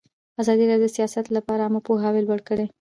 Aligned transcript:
ازادي 0.41 0.65
راډیو 0.69 0.85
د 0.91 0.95
سیاست 0.97 1.25
لپاره 1.37 1.61
عامه 1.65 1.81
پوهاوي 1.87 2.21
لوړ 2.23 2.39
کړی. 2.49 2.65